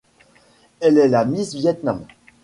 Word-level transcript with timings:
Elle 0.79 0.97
est 0.97 1.07
la 1.09 1.25
Miss 1.25 1.53
Vietnam. 1.53 2.05